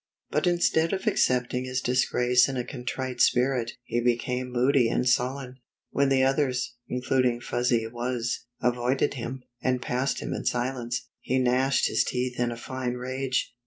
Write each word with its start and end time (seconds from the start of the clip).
But 0.31 0.47
instead 0.47 0.93
of 0.93 1.05
accepting 1.05 1.65
his 1.65 1.79
disgrace 1.79 2.49
in 2.49 2.57
a 2.57 2.63
con 2.63 2.85
trite 2.85 3.21
spirit, 3.21 3.73
he 3.83 4.01
became 4.01 4.51
moody 4.51 4.89
and 4.89 5.07
sullen. 5.07 5.57
When 5.91 6.09
the 6.09 6.23
others, 6.23 6.73
including 6.87 7.39
Fuzzy 7.39 7.85
Wuzz, 7.85 8.47
avoided 8.59 9.13
him, 9.13 9.43
and 9.61 9.79
passed 9.79 10.19
him 10.19 10.33
in 10.33 10.43
silence, 10.43 11.07
he 11.19 11.37
gnashed 11.37 11.85
his 11.87 12.03
teeth 12.03 12.39
in 12.39 12.49
a 12.51 12.57
fine 12.57 12.93
rage. 12.95 13.53